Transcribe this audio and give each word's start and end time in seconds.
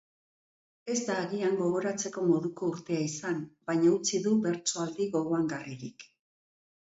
Ez 0.91 0.95
da 1.09 1.15
agian 1.23 1.57
gogoratzeko 1.59 2.23
moduko 2.29 2.69
urtea 2.71 3.03
izan, 3.09 3.37
baina 3.71 3.93
utzi 3.97 4.21
du 4.25 4.33
bertsoaldi 4.47 5.07
gogoangarririk. 5.17 6.09